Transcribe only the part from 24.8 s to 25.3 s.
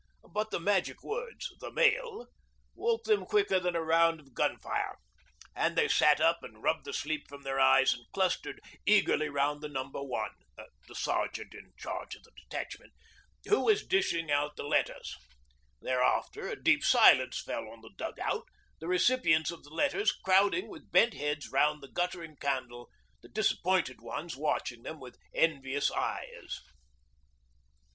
them with